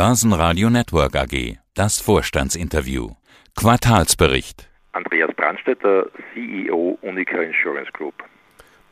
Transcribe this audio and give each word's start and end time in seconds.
Börsenradio 0.00 0.70
Network 0.70 1.14
AG. 1.14 1.58
Das 1.74 2.00
Vorstandsinterview. 2.00 3.10
Quartalsbericht. 3.54 4.66
Andreas 4.92 5.30
Brandstetter, 5.36 6.06
CEO 6.32 6.96
Unica 7.02 7.42
Insurance 7.42 7.92
Group. 7.92 8.14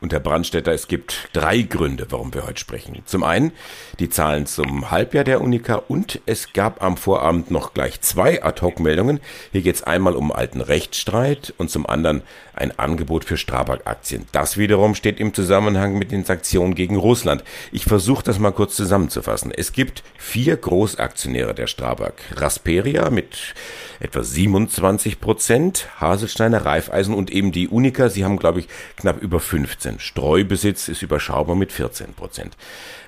Und 0.01 0.13
Herr 0.13 0.21
Brandstetter, 0.21 0.71
es 0.71 0.87
gibt 0.87 1.27
drei 1.33 1.61
Gründe, 1.61 2.07
warum 2.09 2.33
wir 2.33 2.47
heute 2.47 2.59
sprechen. 2.59 3.01
Zum 3.05 3.23
einen 3.23 3.51
die 3.99 4.09
Zahlen 4.09 4.45
zum 4.45 4.91
Halbjahr 4.91 5.25
der 5.25 5.41
Unica 5.41 5.75
und 5.75 6.21
es 6.25 6.53
gab 6.53 6.81
am 6.81 6.95
Vorabend 6.95 7.51
noch 7.51 7.73
gleich 7.73 7.99
zwei 7.99 8.41
Ad-Hoc-Meldungen. 8.41 9.19
Hier 9.51 9.61
geht 9.61 9.75
es 9.75 9.83
einmal 9.83 10.15
um 10.15 10.31
alten 10.31 10.61
Rechtsstreit 10.61 11.53
und 11.57 11.69
zum 11.69 11.85
anderen 11.85 12.21
ein 12.53 12.77
Angebot 12.79 13.25
für 13.25 13.35
Strabag-Aktien. 13.35 14.25
Das 14.31 14.57
wiederum 14.57 14.95
steht 14.95 15.19
im 15.19 15.33
Zusammenhang 15.33 15.97
mit 15.97 16.11
den 16.11 16.23
Sanktionen 16.23 16.75
gegen 16.75 16.95
Russland. 16.95 17.43
Ich 17.73 17.83
versuche 17.83 18.23
das 18.23 18.39
mal 18.39 18.51
kurz 18.51 18.77
zusammenzufassen. 18.77 19.51
Es 19.51 19.73
gibt 19.73 20.03
vier 20.17 20.55
Großaktionäre 20.55 21.53
der 21.53 21.67
Strabag. 21.67 22.13
Rasperia 22.35 23.09
mit 23.09 23.53
etwa 23.99 24.23
27 24.23 25.19
Prozent, 25.19 25.87
Haselsteiner, 25.99 26.65
Raiffeisen 26.65 27.13
und 27.13 27.31
eben 27.31 27.51
die 27.51 27.67
Unica. 27.67 28.09
Sie 28.09 28.23
haben, 28.23 28.37
glaube 28.37 28.61
ich, 28.61 28.67
knapp 28.95 29.21
über 29.21 29.39
15. 29.39 29.99
Streubesitz 29.99 30.87
ist 30.87 31.01
überschaubar 31.01 31.55
mit 31.55 31.71
14 31.71 32.13
Prozent. 32.13 32.55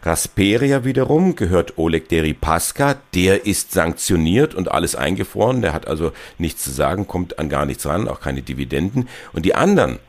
Rasperia 0.04 0.84
wiederum 0.84 1.36
gehört 1.36 1.78
Oleg 1.78 2.10
Deripaska. 2.10 2.96
Der 3.14 3.46
ist 3.46 3.72
sanktioniert 3.72 4.56
und 4.56 4.72
alles 4.72 4.96
eingefroren. 4.96 5.62
Der 5.62 5.74
hat 5.74 5.88
also 5.88 6.12
nichts 6.38 6.64
zu 6.64 6.72
sagen, 6.72 7.08
kommt 7.08 7.40
an 7.40 7.50
gar 7.50 7.66
nichts 7.66 7.86
ran, 7.86 8.08
auch 8.08 8.20
keine 8.20 8.42
Dividenden. 8.42 9.08
Und 9.34 9.46
die 9.46 9.56
anderen 9.56 10.00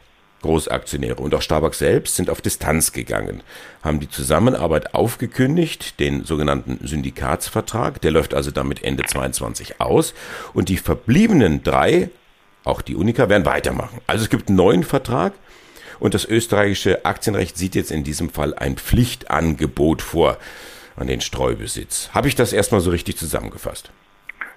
Großaktionäre 0.43 1.17
und 1.17 1.35
auch 1.35 1.43
Starbucks 1.43 1.79
selbst 1.79 2.17
sind 2.17 2.29
auf 2.29 2.41
Distanz 2.41 2.93
gegangen, 2.93 3.43
haben 3.83 4.01
die 4.01 4.09
Zusammenarbeit 4.09 4.95
aufgekündigt, 4.95 5.99
den 6.01 6.25
sogenannten 6.25 6.87
Syndikatsvertrag, 6.87 8.01
der 8.01 8.11
läuft 8.11 8.35
also 8.35 8.51
damit 8.51 8.85
Ende 8.85 9.05
22 9.05 9.81
aus 9.81 10.15
und 10.53 10.69
die 10.69 10.77
verbliebenen 10.77 11.63
drei, 11.63 12.11
auch 12.65 12.83
die 12.83 12.97
Unica, 12.97 13.29
werden 13.29 13.47
weitermachen. 13.47 14.01
Also 14.07 14.25
es 14.25 14.31
gibt 14.31 14.49
einen 14.49 14.57
neuen 14.57 14.85
Vertrag 14.85 15.33
und 15.99 16.15
das 16.15 16.25
österreichische 16.25 17.05
Aktienrecht 17.05 17.57
sieht 17.57 17.75
jetzt 17.75 17.91
in 17.91 18.05
diesem 18.05 18.31
Fall 18.31 18.55
ein 18.55 18.77
Pflichtangebot 18.77 20.03
vor 20.03 20.37
an 20.97 21.07
den 21.07 21.21
Streubesitz. 21.21 22.11
Habe 22.13 22.29
ich 22.29 22.35
das 22.35 22.53
erstmal 22.53 22.81
so 22.81 22.91
richtig 22.91 23.17
zusammengefasst? 23.17 23.91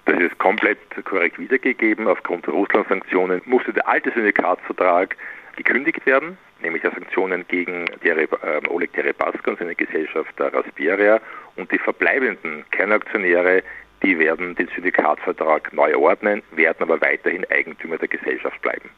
Das 0.06 0.20
ist 0.20 0.38
komplett 0.38 0.78
korrekt 1.04 1.38
wiedergegeben. 1.38 2.06
Aufgrund 2.06 2.46
der 2.46 2.54
Russland-Sanktionen 2.54 3.42
musste 3.44 3.72
der 3.72 3.88
alte 3.88 4.12
Syndikatsvertrag 4.12 5.16
gekündigt 5.56 6.04
werden, 6.06 6.38
nämlich 6.62 6.82
der 6.82 6.92
Sanktionen 6.92 7.44
gegen 7.48 7.86
Dere, 8.04 8.22
äh, 8.22 8.68
Oleg 8.68 8.92
Deripaska 8.92 9.50
und 9.50 9.58
seine 9.58 9.74
Gesellschaft 9.74 10.32
Rasperia 10.38 11.20
und 11.56 11.70
die 11.72 11.78
verbleibenden 11.78 12.64
Kernaktionäre, 12.70 13.62
die 14.02 14.18
werden 14.18 14.54
den 14.54 14.68
Syndikatsvertrag 14.74 15.72
neu 15.72 15.96
ordnen, 15.96 16.42
werden 16.52 16.78
aber 16.80 17.00
weiterhin 17.00 17.46
Eigentümer 17.50 17.98
der 17.98 18.08
Gesellschaft 18.08 18.60
bleiben. 18.62 18.90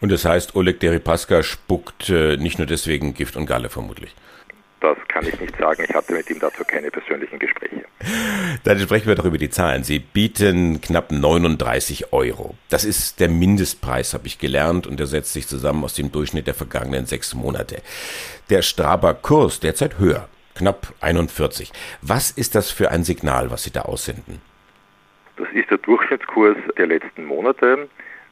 Und 0.00 0.10
das 0.10 0.24
heißt, 0.24 0.56
Oleg 0.56 0.80
Deripaska 0.80 1.44
spuckt 1.44 2.10
äh, 2.10 2.36
nicht 2.36 2.58
nur 2.58 2.66
deswegen 2.66 3.14
Gift 3.14 3.36
und 3.36 3.46
Galle 3.46 3.70
vermutlich. 3.70 4.14
Das 4.82 4.98
kann 5.06 5.24
ich 5.24 5.40
nicht 5.40 5.56
sagen. 5.56 5.84
Ich 5.88 5.94
hatte 5.94 6.12
mit 6.12 6.28
ihm 6.28 6.40
dazu 6.40 6.64
keine 6.64 6.90
persönlichen 6.90 7.38
Gespräche. 7.38 7.84
Dann 8.64 8.80
sprechen 8.80 9.06
wir 9.06 9.14
doch 9.14 9.24
über 9.24 9.38
die 9.38 9.48
Zahlen. 9.48 9.84
Sie 9.84 10.00
bieten 10.00 10.80
knapp 10.80 11.12
39 11.12 12.12
Euro. 12.12 12.56
Das 12.68 12.84
ist 12.84 13.20
der 13.20 13.28
Mindestpreis, 13.28 14.12
habe 14.12 14.26
ich 14.26 14.40
gelernt, 14.40 14.88
und 14.88 14.98
der 14.98 15.06
setzt 15.06 15.34
sich 15.34 15.46
zusammen 15.46 15.84
aus 15.84 15.94
dem 15.94 16.10
Durchschnitt 16.10 16.48
der 16.48 16.54
vergangenen 16.54 17.06
sechs 17.06 17.32
Monate. 17.32 17.80
Der 18.50 18.62
Straber 18.62 19.14
Kurs 19.14 19.60
derzeit 19.60 20.00
höher, 20.00 20.28
knapp 20.56 20.92
41. 21.00 21.70
Was 22.00 22.32
ist 22.32 22.56
das 22.56 22.72
für 22.72 22.90
ein 22.90 23.04
Signal, 23.04 23.52
was 23.52 23.62
Sie 23.62 23.70
da 23.70 23.82
aussenden? 23.82 24.40
Das 25.36 25.46
ist 25.54 25.70
der 25.70 25.78
Durchschnittskurs 25.78 26.56
der 26.76 26.88
letzten 26.88 27.24
Monate. 27.24 27.88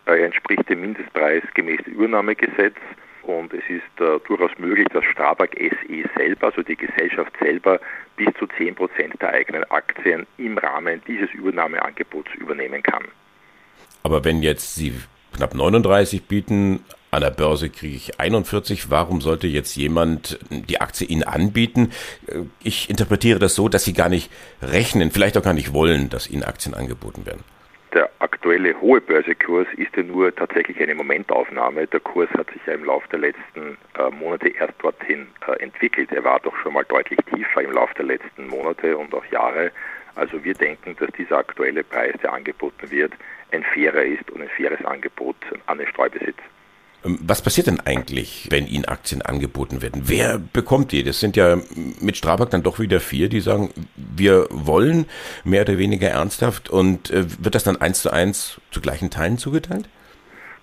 Er 0.06 0.24
entspricht 0.24 0.68
dem 0.68 0.80
Mindestpreis 0.80 1.44
gemäß 1.54 1.80
Übernahmegesetz 1.86 2.74
und 3.22 3.52
es 3.52 3.64
ist 3.68 4.00
äh, 4.00 4.18
durchaus 4.26 4.50
möglich, 4.58 4.86
dass 4.92 5.04
Strabag 5.04 5.50
SE 5.58 6.04
selber, 6.16 6.46
also 6.46 6.62
die 6.62 6.76
Gesellschaft 6.76 7.32
selber, 7.40 7.80
bis 8.16 8.28
zu 8.38 8.46
10 8.46 8.74
Prozent 8.74 9.20
der 9.20 9.30
eigenen 9.30 9.64
Aktien 9.70 10.26
im 10.38 10.58
Rahmen 10.58 11.02
dieses 11.06 11.30
Übernahmeangebots 11.32 12.30
übernehmen 12.34 12.82
kann. 12.82 13.04
Aber 14.02 14.24
wenn 14.24 14.42
jetzt 14.42 14.74
Sie 14.74 14.94
knapp 15.36 15.54
39 15.54 16.24
bieten, 16.24 16.84
an 17.10 17.22
der 17.22 17.30
Börse 17.30 17.70
kriege 17.70 17.96
ich 17.96 18.20
41. 18.20 18.90
Warum 18.90 19.20
sollte 19.20 19.46
jetzt 19.46 19.76
jemand 19.76 20.38
die 20.50 20.80
Aktie 20.80 21.06
Ihnen 21.06 21.24
anbieten? 21.24 21.90
Ich 22.62 22.88
interpretiere 22.88 23.38
das 23.38 23.54
so, 23.54 23.68
dass 23.68 23.84
Sie 23.84 23.92
gar 23.92 24.08
nicht 24.08 24.30
rechnen, 24.62 25.10
vielleicht 25.10 25.36
auch 25.36 25.42
gar 25.42 25.54
nicht 25.54 25.72
wollen, 25.72 26.08
dass 26.08 26.30
Ihnen 26.30 26.44
Aktien 26.44 26.74
angeboten 26.74 27.26
werden 27.26 27.42
der 27.92 28.10
aktuelle 28.18 28.80
hohe 28.80 29.00
Börsekurs 29.00 29.66
ist 29.76 29.96
ja 29.96 30.02
nur 30.02 30.34
tatsächlich 30.34 30.80
eine 30.80 30.94
Momentaufnahme. 30.94 31.86
Der 31.86 32.00
Kurs 32.00 32.30
hat 32.30 32.50
sich 32.50 32.60
ja 32.66 32.74
im 32.74 32.84
Laufe 32.84 33.08
der 33.08 33.20
letzten 33.20 33.76
äh, 33.98 34.10
Monate 34.10 34.48
erst 34.48 34.74
dorthin 34.82 35.26
äh, 35.46 35.62
entwickelt. 35.62 36.12
Er 36.12 36.24
war 36.24 36.40
doch 36.40 36.56
schon 36.56 36.74
mal 36.74 36.84
deutlich 36.84 37.18
tiefer 37.34 37.62
im 37.62 37.72
Laufe 37.72 37.94
der 37.94 38.06
letzten 38.06 38.46
Monate 38.48 38.96
und 38.96 39.14
auch 39.14 39.24
Jahre. 39.26 39.72
Also 40.14 40.42
wir 40.44 40.54
denken, 40.54 40.96
dass 40.98 41.10
dieser 41.12 41.38
aktuelle 41.38 41.84
Preis, 41.84 42.14
der 42.22 42.32
angeboten 42.32 42.90
wird, 42.90 43.12
ein 43.52 43.64
fairer 43.74 44.02
ist 44.02 44.30
und 44.30 44.42
ein 44.42 44.48
faires 44.48 44.84
Angebot 44.84 45.36
an 45.66 45.78
den 45.78 45.86
Streubesitz. 45.88 46.38
Ähm, 47.04 47.18
was 47.22 47.42
passiert 47.42 47.66
denn 47.66 47.80
eigentlich, 47.80 48.48
wenn 48.50 48.66
Ihnen 48.66 48.84
Aktien 48.84 49.22
angeboten 49.22 49.82
werden? 49.82 50.02
Wer 50.06 50.38
bekommt 50.38 50.92
die? 50.92 51.02
Das 51.02 51.20
sind 51.20 51.36
ja 51.36 51.58
mit 52.00 52.16
Strabag 52.16 52.50
dann 52.50 52.62
doch 52.62 52.78
wieder 52.78 53.00
vier, 53.00 53.28
die 53.28 53.40
sagen, 53.40 53.70
wir 53.96 54.46
wollen 54.50 55.06
mehr 55.44 55.62
oder 55.62 55.78
weniger 55.78 56.08
ernsthaft 56.08 56.70
und 56.70 57.10
äh, 57.10 57.24
wird 57.42 57.54
das 57.54 57.64
dann 57.64 57.80
eins 57.80 58.02
zu 58.02 58.12
eins 58.12 58.60
zu 58.70 58.80
gleichen 58.80 59.10
Teilen 59.10 59.38
zugeteilt? 59.38 59.88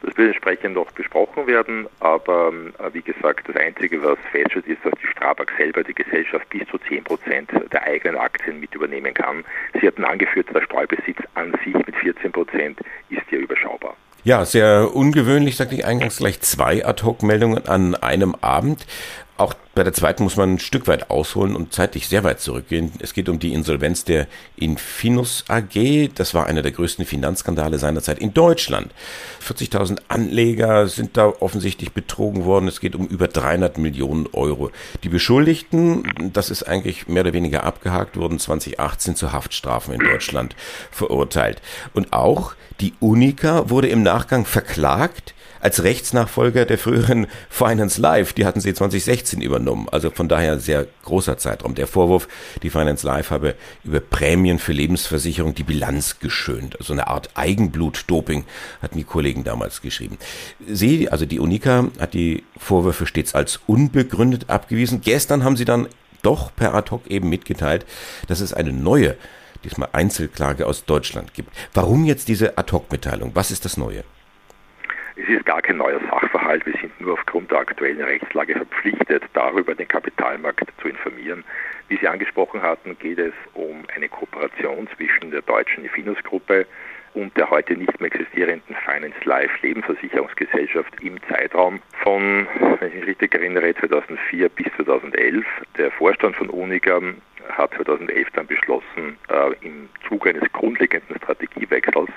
Das 0.04 0.16
wird 0.16 0.28
entsprechend 0.28 0.76
noch 0.76 0.92
besprochen 0.92 1.48
werden, 1.48 1.88
aber 2.00 2.54
äh, 2.80 2.94
wie 2.94 3.02
gesagt, 3.02 3.50
das 3.50 3.56
Einzige, 3.56 4.04
was 4.04 4.20
feststeht, 4.32 4.68
ist, 4.68 4.86
dass 4.86 4.94
die 5.02 5.08
Strabag 5.08 5.52
selber 5.58 5.84
die 5.84 5.96
Gesellschaft 5.96 6.48
bis 6.50 6.68
zu 6.68 6.78
10 6.78 7.04
Prozent 7.04 7.50
der 7.72 7.84
eigenen 7.84 8.18
Aktien 8.18 8.60
mit 8.60 8.76
übernehmen 8.76 9.14
kann. 9.14 9.44
Sie 9.80 9.88
hatten 9.88 10.06
angeführt, 10.06 10.48
der 10.54 10.62
Streubesitz 10.62 11.18
an 11.34 11.52
sich 11.66 11.74
mit 11.74 11.96
14 11.96 12.32
Prozent 12.32 12.80
ist 13.10 13.24
ja 13.32 13.40
überschaubar. 13.40 13.96
Ja, 14.28 14.44
sehr 14.44 14.94
ungewöhnlich, 14.94 15.56
sagte 15.56 15.76
ich 15.76 15.86
eingangs, 15.86 16.18
gleich 16.18 16.42
zwei 16.42 16.86
Ad-Hoc-Meldungen 16.86 17.66
an 17.66 17.96
einem 17.96 18.36
Abend. 18.36 18.86
Auch 19.38 19.54
bei 19.76 19.84
der 19.84 19.94
zweiten 19.94 20.24
muss 20.24 20.36
man 20.36 20.56
ein 20.56 20.60
Stück 20.60 20.88
weit 20.88 21.12
ausholen 21.12 21.56
und 21.56 21.72
zeitlich 21.72 22.08
sehr 22.08 22.24
weit 22.24 22.40
zurückgehen. 22.40 22.92
Es 23.00 23.14
geht 23.14 23.30
um 23.30 23.38
die 23.38 23.54
Insolvenz 23.54 24.04
der 24.04 24.26
Infinus 24.56 25.46
AG. 25.48 26.10
Das 26.16 26.34
war 26.34 26.48
einer 26.48 26.64
der 26.64 26.72
größten 26.72 27.06
Finanzskandale 27.06 27.78
seinerzeit 27.78 28.18
in 28.18 28.34
Deutschland. 28.34 28.92
40.000 29.48 30.00
Anleger 30.08 30.88
sind 30.88 31.16
da 31.18 31.28
offensichtlich 31.28 31.92
betrogen 31.92 32.46
worden. 32.46 32.68
Es 32.68 32.80
geht 32.80 32.96
um 32.96 33.06
über 33.06 33.28
300 33.28 33.78
Millionen 33.78 34.26
Euro. 34.34 34.72
Die 35.04 35.10
Beschuldigten, 35.10 36.32
das 36.34 36.50
ist 36.50 36.64
eigentlich 36.64 37.08
mehr 37.08 37.22
oder 37.22 37.34
weniger 37.34 37.64
abgehakt, 37.64 38.18
wurden 38.18 38.40
2018 38.40 39.16
zu 39.16 39.32
Haftstrafen 39.32 39.94
in 39.94 40.00
Deutschland 40.00 40.56
verurteilt. 40.90 41.62
Und 41.94 42.12
auch 42.14 42.56
die 42.80 42.96
Unica 43.00 43.70
wurde 43.70 43.90
im 43.90 44.02
Nachgang 44.02 44.46
verklagt 44.46 45.36
als 45.60 45.84
Rechtsnachfolger 45.84 46.66
der 46.66 46.78
früheren 46.78 47.28
Finance 47.50 48.00
Live. 48.00 48.34
Die 48.34 48.46
hatten 48.46 48.60
sie 48.60 48.74
2016 48.74 49.42
übernommen. 49.42 49.88
Also 49.92 50.10
von 50.12 50.28
daher 50.28 50.60
sehr 50.60 50.88
großer 51.04 51.38
Zeitraum. 51.38 51.76
Der 51.76 51.88
Vorwurf, 51.88 52.28
die 52.64 52.70
Finance 52.70 53.06
Live 53.06 53.32
habe 53.32 53.56
über 53.84 54.00
Prämien 54.00 54.60
für 54.60 54.74
Lebensversicherung 54.74 55.56
die 55.56 55.64
Bilanz 55.64 56.20
geschönt. 56.20 56.80
Also 56.80 56.94
eine 56.94 57.08
Art 57.08 57.30
Eigenblut-Doping, 57.36 58.46
hatten 58.82 58.98
die 58.98 59.04
Kollegen 59.04 59.44
damals 59.44 59.82
geschrieben. 59.82 60.18
Sie, 60.68 61.10
also 61.10 61.26
die 61.26 61.40
Unica, 61.40 61.88
hat 62.00 62.14
die 62.14 62.44
Vorwürfe 62.58 63.06
stets 63.06 63.36
als 63.36 63.60
unbegründet 63.68 64.50
abgewiesen. 64.50 65.02
Gestern 65.02 65.44
haben 65.44 65.58
sie 65.58 65.66
dann 65.66 65.88
doch 66.24 66.56
per 66.56 66.74
ad 66.74 66.92
hoc 66.92 67.08
eben 67.08 67.30
mitgeteilt, 67.30 67.86
dass 68.28 68.40
es 68.40 68.54
eine 68.54 68.74
neue 68.74 69.16
diesmal 69.64 69.90
Einzelklage 69.92 70.66
aus 70.66 70.86
Deutschland 70.86 71.34
gibt. 71.34 71.52
Warum 71.74 72.06
jetzt 72.06 72.28
diese 72.28 72.58
Ad-Hoc-Mitteilung? 72.58 73.32
Was 73.34 73.52
ist 73.52 73.66
das 73.66 73.78
Neue? 73.78 74.04
Es 75.28 75.34
ist 75.34 75.46
gar 75.46 75.62
kein 75.62 75.76
neuer 75.76 76.00
Sachverhalt. 76.10 76.66
Wir 76.66 76.74
sind 76.80 77.02
nur 77.02 77.14
aufgrund 77.14 77.52
der 77.52 77.60
aktuellen 77.60 78.02
Rechtslage 78.02 78.54
verpflichtet, 78.54 79.24
darüber 79.34 79.76
den 79.76 79.88
Kapitalmarkt 79.88 80.72
zu 80.82 80.88
informieren. 80.88 81.44
Wie 81.90 81.98
Sie 81.98 82.08
angesprochen 82.08 82.62
hatten, 82.62 82.98
geht 82.98 83.20
es 83.20 83.34
um 83.54 83.84
eine 83.94 84.08
Kooperation 84.08 84.88
zwischen 84.96 85.32
der 85.32 85.42
deutschen 85.42 85.84
Ifinus-Gruppe 85.84 86.66
und 87.14 87.36
der 87.36 87.50
heute 87.50 87.76
nicht 87.76 88.00
mehr 88.00 88.10
existierenden 88.10 88.74
Finance 88.86 89.18
Life 89.26 89.54
Lebensversicherungsgesellschaft 89.64 90.94
im 91.02 91.18
Zeitraum 91.28 91.82
von, 92.04 92.48
wenn 92.80 92.88
ich 92.88 92.96
mich 92.96 93.08
richtig 93.08 93.36
erinnere, 93.36 93.76
2004 93.76 94.48
bis 94.48 94.68
2011. 94.78 95.46
Der 95.78 95.92
Vorstand 95.92 96.38
von 96.38 96.50
Unica 96.50 97.02
hat 97.50 97.74
2011 97.74 98.30
dann 98.32 98.48
beschlossen, 98.48 99.18
äh, 99.28 99.66
im 99.66 99.90
Zuge 100.08 100.30
eines 100.30 100.50
grundlegenden 100.54 101.18
Strategiewechsels 101.18 102.12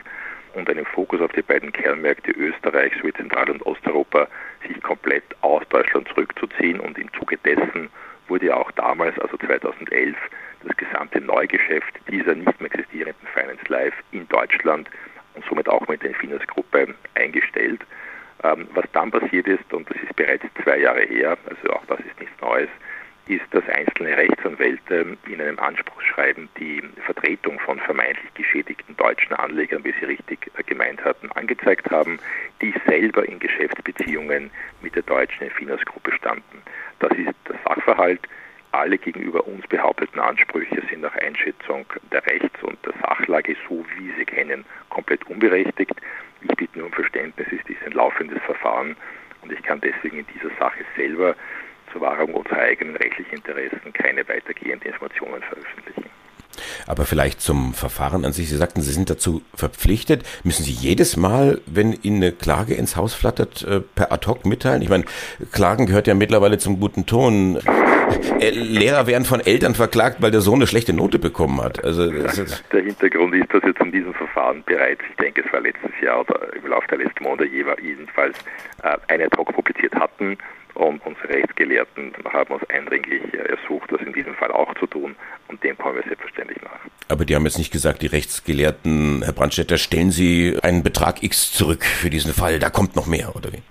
und 0.55 0.69
einem 0.69 0.87
Fokus 0.87 1.21
auf 1.21 1.33
die 1.33 1.43
beiden 1.43 1.73
Kernmärkte 1.73 2.33
Österreich 2.33 2.93
sowie 3.01 3.13
Zentral- 3.13 3.51
und 3.51 3.65
Osteuropa 3.67 4.29
sich 4.67 4.81
komplett 4.83 5.25
aus 5.43 5.63
Deutschland 5.69 6.09
zurückzuziehen 6.09 6.81
und 6.81 6.99
im 6.99 7.13
Zuge 7.13 7.37
dessen 7.39 7.89
wurde 8.29 8.47
ja 8.47 8.57
auch 8.57 8.71
damals, 8.73 9.19
also 9.19 9.37
2011, 9.37 10.17
das 10.63 10.77
gesamte 10.77 11.21
Neugeschäft 11.21 11.95
dieser 12.09 12.35
nicht 12.35 12.61
mehr 12.61 12.71
in 14.13 14.29
Deutschland 14.29 14.89
und 15.35 15.45
somit 15.49 15.69
auch 15.69 15.87
mit 15.89 16.03
der 16.03 16.11
Infineos-Gruppe 16.11 16.95
eingestellt. 17.15 17.81
Ähm, 18.43 18.69
was 18.75 18.85
dann 18.93 19.11
passiert 19.11 19.47
ist, 19.47 19.73
und 19.73 19.89
das 19.91 19.97
ist 20.03 20.17
bereits 20.17 20.45
zwei 20.63 20.79
Jahre 20.79 21.03
her, 21.03 21.37
also 21.47 21.75
auch 21.75 21.85
das 21.87 22.01
ist 22.01 22.19
nichts 22.19 22.41
Neues, 22.41 22.71
ist, 23.31 23.45
dass 23.53 23.67
einzelne 23.69 24.17
Rechtsanwälte 24.17 25.17
in 25.27 25.41
einem 25.41 25.59
Anspruchsschreiben 25.59 26.49
die 26.59 26.83
Vertretung 27.05 27.59
von 27.61 27.79
vermeintlich 27.79 28.35
geschädigten 28.35 28.97
deutschen 28.97 29.35
Anlegern, 29.35 29.85
wie 29.85 29.95
sie 29.99 30.07
richtig 30.07 30.51
gemeint 30.67 31.05
hatten, 31.05 31.31
angezeigt 31.33 31.91
haben, 31.91 32.19
die 32.61 32.75
selber 32.87 33.27
in 33.27 33.39
Geschäftsbeziehungen 33.39 34.51
mit 34.83 34.97
der 34.97 35.05
deutschen 35.05 35.45
Infineos-Gruppe 35.45 36.13
standen. 36.13 36.63
Das 36.99 37.13
ist 37.13 37.35
der 37.49 37.57
Sachverhalt. 37.65 38.21
Alle 38.73 38.99
gegenüber 38.99 39.47
uns 39.47 39.67
behaupteten 39.67 40.21
Ansprüche 40.21 40.83
sind 40.89 41.01
nach 41.01 41.15
Einschätzung 41.17 41.87
der 42.13 42.25
Rechts- 42.27 42.63
und 42.63 42.79
der 42.85 42.93
Sachlage, 43.01 43.57
so 43.69 43.85
wie 43.97 44.13
sie 44.17 44.25
kennen, 44.25 44.65
komplett 44.89 45.25
unberechtigt. 45.27 45.95
Ich 46.43 46.57
bitte 46.57 46.79
nur 46.79 46.87
um 46.87 46.93
Verständnis, 46.93 47.47
es 47.49 47.69
ist 47.69 47.83
ein 47.85 47.93
laufendes 47.93 48.41
Verfahren 48.43 48.97
und 49.43 49.53
ich 49.53 49.63
kann 49.63 49.81
deswegen 49.81 50.19
in 50.19 50.27
dieser 50.35 50.55
Sache 50.57 50.85
selber 50.97 51.35
zur 51.93 52.01
Wahrung 52.03 52.35
unserer 52.35 52.61
eigenen 52.61 52.97
rechtlichen 52.97 53.37
Interessen 53.37 53.93
keine 53.93 54.27
weitergehenden 54.29 54.93
Informationen 54.93 55.43
veröffentlichen. 55.43 56.11
Aber 56.87 57.05
vielleicht 57.05 57.41
zum 57.41 57.75
Verfahren 57.75 58.25
an 58.25 58.33
sich. 58.33 58.49
Sie 58.49 58.57
sagten, 58.57 58.81
Sie 58.81 58.93
sind 58.93 59.11
dazu 59.11 59.43
verpflichtet. 59.55 60.25
Müssen 60.45 60.65
Sie 60.65 60.73
jedes 60.73 61.17
Mal, 61.17 61.61
wenn 61.67 61.93
Ihnen 61.93 62.23
eine 62.23 62.33
Klage 62.33 62.75
ins 62.75 62.97
Haus 62.97 63.15
flattert, 63.15 63.63
äh, 63.63 63.81
per 63.81 64.13
ad 64.13 64.27
hoc 64.27 64.45
mitteilen? 64.45 64.83
Ich 64.83 64.89
meine, 64.89 65.05
Klagen 65.53 65.87
gehört 65.87 66.07
ja 66.07 66.15
mittlerweile 66.15 66.59
zum 66.59 66.81
guten 66.81 67.07
Ton. 67.07 67.59
Äh, 68.41 68.51
Lehrer 68.51 69.07
werden 69.07 69.25
von 69.25 69.41
Eltern 69.41 69.75
verklagt, 69.75 70.17
weil 70.21 70.31
der 70.31 70.41
Sohn 70.41 70.57
eine 70.57 70.67
schlechte 70.67 70.93
Note 70.93 71.19
bekommen 71.19 71.63
hat. 71.63 71.85
Also, 71.85 72.11
der 72.11 72.83
Hintergrund 72.83 73.35
ist, 73.35 73.53
dass 73.53 73.63
wir 73.63 73.75
zu 73.75 73.85
diesem 73.85 74.15
Verfahren 74.15 74.63
bereits, 74.67 75.01
ich 75.09 75.17
denke, 75.17 75.43
es 75.47 75.53
war 75.53 75.61
letztes 75.61 75.93
Jahr 76.03 76.21
oder 76.21 76.53
im 76.55 76.67
Laufe 76.67 76.89
der 76.89 76.99
letzten 76.99 77.25
Monate 77.25 77.45
jedenfalls, 77.47 78.37
äh, 78.83 78.97
eine 79.09 79.27
ad 79.27 79.37
hoc 79.37 79.55
publiziert 79.55 79.95
hatten 79.95 80.37
und 80.81 81.05
unsere 81.05 81.29
Rechtsgelehrten 81.29 82.13
haben 82.33 82.55
uns 82.55 82.69
eindringlich 82.71 83.23
ersucht, 83.35 83.93
das 83.93 84.01
in 84.01 84.13
diesem 84.13 84.35
Fall 84.35 84.51
auch 84.51 84.73
zu 84.75 84.87
tun. 84.87 85.15
Und 85.49 85.63
dem 85.63 85.77
kommen 85.77 85.97
wir 85.97 86.03
selbstverständlich 86.05 86.61
nach. 86.63 86.81
Aber 87.09 87.25
die 87.25 87.35
haben 87.35 87.45
jetzt 87.45 87.59
nicht 87.59 87.73
gesagt, 87.73 88.03
die 88.03 88.07
Rechtsgelehrten, 88.07 89.23
Herr 89.23 89.33
Brandstätter, 89.33 89.77
stellen 89.77 90.11
Sie 90.11 90.57
einen 90.63 90.83
Betrag 90.83 91.23
X 91.23 91.53
zurück 91.53 91.85
für 91.85 92.09
diesen 92.09 92.33
Fall, 92.33 92.59
da 92.59 92.71
kommt 92.71 92.97
noch 92.97 93.07
mehr, 93.07 93.35
oder 93.37 93.53
wie? 93.53 93.63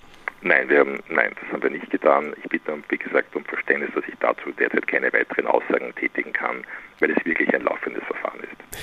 Nein, 0.42 0.70
wir 0.70 0.80
haben, 0.80 1.00
nein, 1.10 1.32
das 1.42 1.52
haben 1.52 1.64
wir 1.64 1.70
nicht 1.70 1.90
getan. 1.90 2.34
Ich 2.44 2.50
bitte, 2.50 2.78
wie 2.90 2.98
gesagt, 2.98 3.36
um 3.36 3.44
Verständnis, 3.46 3.90
dass 3.94 4.04
ich 4.08 4.16
dazu 4.20 4.52
derzeit 4.52 4.88
keine 4.88 5.12
weiteren 5.12 5.48
Aussagen 5.48 5.94
tätigen 5.96 6.32
kann, 6.32 6.64
weil 7.00 7.12
es 7.12 7.26
wirklich 7.26 7.54
ein 7.54 7.64
laufendes 7.64 8.04
Verfahren 8.04 8.40
ist. 8.42 8.78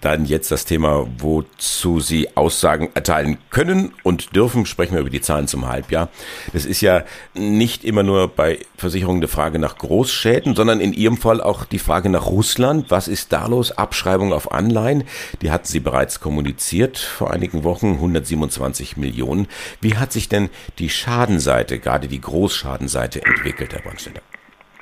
Dann 0.00 0.24
jetzt 0.24 0.50
das 0.50 0.64
Thema, 0.64 1.06
wozu 1.18 2.00
Sie 2.00 2.34
Aussagen 2.36 2.90
erteilen 2.94 3.38
können 3.50 3.92
und 4.02 4.34
dürfen. 4.34 4.64
Sprechen 4.64 4.94
wir 4.94 5.00
über 5.00 5.10
die 5.10 5.20
Zahlen 5.20 5.46
zum 5.46 5.68
Halbjahr. 5.68 6.08
Das 6.52 6.64
ist 6.64 6.80
ja 6.80 7.04
nicht 7.34 7.84
immer 7.84 8.02
nur 8.02 8.28
bei 8.28 8.60
Versicherungen 8.76 9.20
eine 9.20 9.28
Frage 9.28 9.58
nach 9.58 9.76
Großschäden, 9.76 10.54
sondern 10.54 10.80
in 10.80 10.92
Ihrem 10.92 11.18
Fall 11.18 11.40
auch 11.42 11.64
die 11.64 11.78
Frage 11.78 12.08
nach 12.08 12.26
Russland. 12.26 12.90
Was 12.90 13.08
ist 13.08 13.32
da 13.32 13.46
los? 13.46 13.72
Abschreibung 13.72 14.32
auf 14.32 14.52
Anleihen. 14.52 15.04
Die 15.42 15.50
hatten 15.50 15.66
Sie 15.66 15.80
bereits 15.80 16.20
kommuniziert 16.20 16.98
vor 16.98 17.30
einigen 17.30 17.64
Wochen. 17.64 17.92
127 17.94 18.96
Millionen. 18.96 19.48
Wie 19.80 19.96
hat 19.96 20.12
sich 20.12 20.28
denn 20.28 20.48
die 20.78 20.88
Schadenseite, 20.88 21.78
gerade 21.78 22.08
die 22.08 22.20
Großschadenseite 22.20 23.22
entwickelt, 23.24 23.74
Herr 23.74 23.82
Bornstetter? 23.82 24.22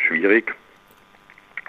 Schwierig 0.06 0.54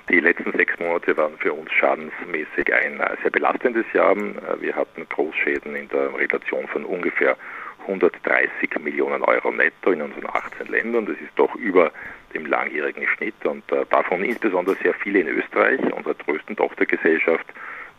die 0.10 0.20
letzten 0.20 0.52
sechs 0.54 0.78
Monate 0.80 1.16
waren 1.18 1.38
für 1.38 1.54
uns 1.54 1.72
schadensmäßig 1.72 2.74
ein 2.74 3.00
äh, 3.00 3.16
sehr 3.22 3.32
belastendes 3.32 3.86
Jahr. 3.94 4.18
Äh, 4.18 4.62
wir 4.62 4.76
hatten 4.76 5.08
Großschäden 5.08 5.76
in 5.76 5.88
der 5.90 6.14
Relation 6.14 6.68
von 6.68 6.84
ungefähr 6.86 7.38
130 7.82 8.80
Millionen 8.82 9.24
Euro 9.24 9.52
netto 9.52 9.92
in 9.92 10.02
unseren 10.02 10.28
18 10.28 10.68
Ländern. 10.68 11.06
Das 11.06 11.16
ist 11.18 11.32
doch 11.36 11.54
über 11.56 11.92
dem 12.34 12.46
langjährigen 12.46 13.08
Schnitt 13.08 13.46
und 13.46 13.72
äh, 13.72 13.86
davon 13.90 14.24
insbesondere 14.24 14.76
sehr 14.78 14.94
viele 14.96 15.20
in 15.20 15.28
Österreich, 15.28 15.80
unserer 15.94 16.16
größten 16.16 16.56
Tochtergesellschaft. 16.56 17.46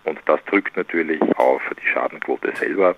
Und 0.04 0.18
das 0.26 0.42
drückt 0.46 0.76
natürlich 0.76 1.20
auf 1.36 1.62
die 1.80 1.86
Schadenquote 1.86 2.52
selber. 2.56 2.96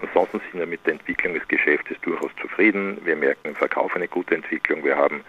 Ansonsten 0.00 0.40
sind 0.50 0.60
wir 0.60 0.66
mit 0.66 0.84
der 0.86 0.94
Entwicklung 0.94 1.34
des 1.34 1.46
Geschäftes 1.48 1.96
durchaus 2.02 2.30
zufrieden. 2.40 2.98
Wir 3.04 3.16
merken 3.16 3.48
im 3.48 3.54
Verkauf 3.54 3.94
eine 3.94 4.08
gute 4.08 4.34
Entwicklung. 4.34 4.84
Wir 4.84 4.96
haben 4.96 5.22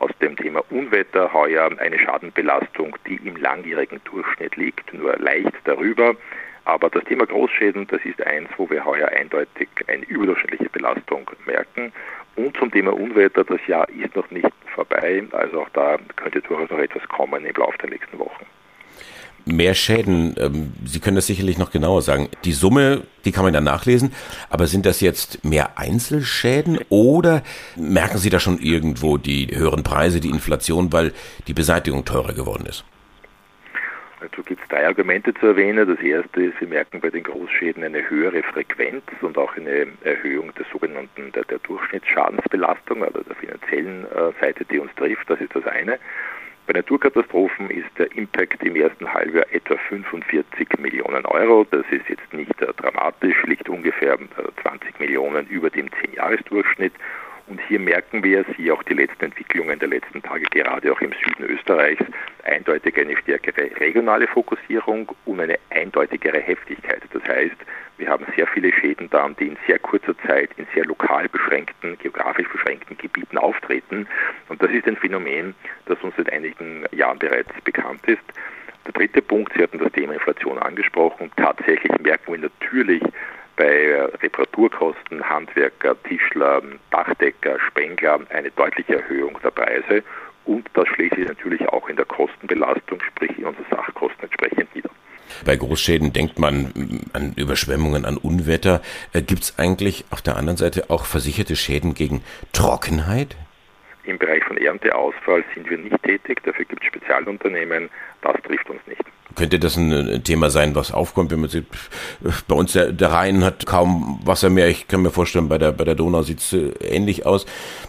aus 0.00 0.10
dem 0.20 0.36
Thema 0.36 0.62
Unwetter 0.70 1.32
heuer 1.32 1.70
eine 1.78 1.98
Schadenbelastung, 1.98 2.96
die 3.06 3.16
im 3.16 3.36
langjährigen 3.36 4.00
Durchschnitt 4.04 4.56
liegt, 4.56 4.92
nur 4.94 5.16
leicht 5.18 5.52
darüber. 5.64 6.14
Aber 6.64 6.90
das 6.90 7.04
Thema 7.04 7.26
Großschäden, 7.26 7.86
das 7.86 8.04
ist 8.04 8.20
eins, 8.22 8.48
wo 8.56 8.68
wir 8.68 8.84
heuer 8.84 9.08
eindeutig 9.08 9.68
eine 9.86 10.04
überdurchschnittliche 10.04 10.68
Belastung 10.70 11.30
merken. 11.46 11.92
Und 12.36 12.56
zum 12.56 12.70
Thema 12.70 12.92
Unwetter, 12.92 13.44
das 13.44 13.66
Jahr 13.66 13.88
ist 13.88 14.14
noch 14.14 14.30
nicht 14.30 14.52
vorbei, 14.74 15.24
also 15.32 15.62
auch 15.62 15.68
da 15.70 15.96
könnte 16.16 16.40
durchaus 16.42 16.70
noch 16.70 16.78
etwas 16.78 17.06
kommen 17.08 17.44
im 17.44 17.56
Laufe 17.56 17.78
der 17.78 17.90
nächsten 17.90 18.18
Wochen 18.18 18.46
mehr 19.44 19.74
Schäden. 19.74 20.34
Ähm, 20.38 20.72
Sie 20.84 21.00
können 21.00 21.16
das 21.16 21.26
sicherlich 21.26 21.58
noch 21.58 21.70
genauer 21.70 22.02
sagen. 22.02 22.28
Die 22.44 22.52
Summe, 22.52 23.02
die 23.24 23.32
kann 23.32 23.44
man 23.44 23.52
dann 23.52 23.64
nachlesen, 23.64 24.12
aber 24.50 24.66
sind 24.66 24.86
das 24.86 25.00
jetzt 25.00 25.44
mehr 25.44 25.78
Einzelschäden 25.78 26.78
oder 26.88 27.42
merken 27.76 28.18
Sie 28.18 28.30
da 28.30 28.40
schon 28.40 28.58
irgendwo 28.58 29.16
die 29.16 29.48
höheren 29.54 29.82
Preise, 29.82 30.20
die 30.20 30.30
Inflation, 30.30 30.92
weil 30.92 31.12
die 31.46 31.54
Beseitigung 31.54 32.04
teurer 32.04 32.32
geworden 32.32 32.66
ist? 32.66 32.84
Dazu 34.20 34.42
gibt 34.42 34.60
es 34.60 34.68
drei 34.68 34.84
Argumente 34.84 35.32
zu 35.34 35.46
erwähnen. 35.46 35.86
Das 35.86 36.00
erste 36.00 36.42
ist, 36.42 36.58
Sie 36.58 36.66
merken 36.66 37.00
bei 37.00 37.10
den 37.10 37.22
Großschäden 37.22 37.84
eine 37.84 38.08
höhere 38.10 38.42
Frequenz 38.42 39.04
und 39.20 39.38
auch 39.38 39.56
eine 39.56 39.86
Erhöhung 40.02 40.52
der 40.54 40.66
sogenannten 40.72 41.30
der, 41.32 41.44
der 41.44 41.58
Durchschnittsschadensbelastung, 41.60 43.04
also 43.04 43.20
der 43.22 43.36
finanziellen 43.36 44.04
äh, 44.06 44.32
Seite, 44.40 44.64
die 44.64 44.80
uns 44.80 44.92
trifft. 44.96 45.30
Das 45.30 45.40
ist 45.40 45.54
das 45.54 45.64
eine. 45.66 45.98
Bei 46.68 46.74
Naturkatastrophen 46.74 47.70
ist 47.70 47.88
der 47.96 48.14
Impact 48.14 48.62
im 48.62 48.76
ersten 48.76 49.10
Halbjahr 49.10 49.46
etwa 49.52 49.78
45 49.88 50.68
Millionen 50.78 51.24
Euro. 51.24 51.66
Das 51.70 51.86
ist 51.90 52.06
jetzt 52.10 52.30
nicht 52.34 52.60
äh, 52.60 52.74
dramatisch, 52.74 53.42
liegt 53.46 53.70
ungefähr 53.70 54.18
20 54.60 54.88
äh, 55.00 55.02
Millionen 55.02 55.46
über 55.46 55.70
dem 55.70 55.88
10-Jahres-Durchschnitt. 55.88 56.92
Und 57.46 57.58
hier 57.68 57.80
merken 57.80 58.22
wir, 58.22 58.44
Sie 58.54 58.70
auch 58.70 58.82
die 58.82 58.92
letzten 58.92 59.24
Entwicklungen 59.24 59.78
der 59.78 59.88
letzten 59.88 60.22
Tage, 60.22 60.44
gerade 60.50 60.92
auch 60.92 61.00
im 61.00 61.12
Süden 61.24 61.44
Österreichs, 61.44 62.04
eindeutig 62.44 62.98
eine 62.98 63.16
stärkere 63.16 63.70
regionale 63.80 64.26
Fokussierung 64.26 65.10
und 65.24 65.40
eine 65.40 65.58
eindeutigere 65.70 66.38
Heftigkeit. 66.38 67.00
Das 67.14 67.22
heißt, 67.24 67.56
wir 67.98 68.08
haben 68.08 68.24
sehr 68.36 68.46
viele 68.46 68.72
Schäden 68.72 69.10
da, 69.10 69.28
die 69.28 69.48
in 69.48 69.58
sehr 69.66 69.78
kurzer 69.78 70.16
Zeit 70.26 70.50
in 70.56 70.66
sehr 70.74 70.84
lokal 70.84 71.28
beschränkten, 71.28 71.98
geografisch 71.98 72.48
beschränkten 72.48 72.96
Gebieten 72.96 73.36
auftreten. 73.36 74.06
Und 74.48 74.62
das 74.62 74.70
ist 74.70 74.86
ein 74.86 74.96
Phänomen, 74.96 75.54
das 75.86 75.98
uns 76.02 76.14
seit 76.16 76.32
einigen 76.32 76.84
Jahren 76.92 77.18
bereits 77.18 77.50
bekannt 77.64 78.00
ist. 78.06 78.22
Der 78.86 78.92
dritte 78.92 79.20
Punkt, 79.20 79.52
Sie 79.54 79.62
hatten 79.62 79.78
das 79.78 79.92
Thema 79.92 80.14
Inflation 80.14 80.58
angesprochen. 80.58 81.30
Tatsächlich 81.36 81.92
merken 82.00 82.32
wir 82.32 82.38
natürlich 82.38 83.02
bei 83.56 84.04
Reparaturkosten, 84.22 85.28
Handwerker, 85.28 86.00
Tischler, 86.04 86.62
Dachdecker, 86.90 87.58
Spengler 87.58 88.20
eine 88.30 88.50
deutliche 88.52 88.96
Erhöhung 88.96 89.36
der 89.42 89.50
Preise. 89.50 90.04
Und 90.44 90.66
das 90.74 90.88
schlägt 90.88 91.16
sich 91.16 91.26
natürlich 91.26 91.68
auch 91.68 91.88
in 91.88 91.96
der 91.96 92.06
Kostenbelastung, 92.06 93.02
sprich 93.02 93.36
in 93.36 93.44
unseren 93.44 93.66
Sachkosten 93.68 94.22
entsprechend 94.22 94.74
nieder. 94.74 94.90
Bei 95.44 95.56
Großschäden 95.56 96.12
denkt 96.12 96.38
man 96.38 97.02
an 97.12 97.34
Überschwemmungen, 97.36 98.04
an 98.04 98.16
Unwetter. 98.16 98.80
Äh, 99.12 99.22
Gibt 99.22 99.42
es 99.42 99.58
eigentlich 99.58 100.04
auf 100.10 100.22
der 100.22 100.36
anderen 100.36 100.56
Seite 100.56 100.90
auch 100.90 101.04
versicherte 101.04 101.56
Schäden 101.56 101.94
gegen 101.94 102.22
Trockenheit? 102.52 103.36
Im 104.04 104.18
Bereich 104.18 104.42
von 104.44 104.56
Ernteausfall 104.56 105.44
sind 105.54 105.68
wir 105.68 105.76
nicht 105.76 106.02
tätig, 106.02 106.42
dafür 106.42 106.64
gibt 106.64 106.82
es 106.82 106.88
Spezialunternehmen, 106.88 107.90
das 108.22 108.36
trifft 108.42 108.70
uns 108.70 108.80
nicht. 108.86 109.02
Könnte 109.36 109.58
das 109.58 109.76
ein 109.76 110.24
Thema 110.24 110.48
sein, 110.48 110.74
was 110.74 110.92
aufkommt, 110.92 111.30
wenn 111.30 111.40
man 111.40 111.50
sieht, 111.50 111.66
bei 112.48 112.54
uns 112.54 112.72
der, 112.72 112.90
der 112.92 113.12
Rhein 113.12 113.44
hat 113.44 113.66
kaum 113.66 114.18
Wasser 114.24 114.48
mehr. 114.48 114.68
Ich 114.68 114.88
kann 114.88 115.02
mir 115.02 115.10
vorstellen, 115.10 115.50
bei 115.50 115.58
der, 115.58 115.72
bei 115.72 115.84
der 115.84 115.94
Donau 115.94 116.22
sieht 116.22 116.38
es 116.38 116.54
äh, 116.54 116.70
ähnlich 116.80 117.26
aus, 117.26 117.44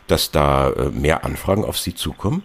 dass 0.08 0.32
da 0.32 0.72
äh, 0.72 0.90
mehr 0.90 1.24
Anfragen 1.24 1.64
auf 1.64 1.78
Sie 1.78 1.96
zukommen? 1.96 2.44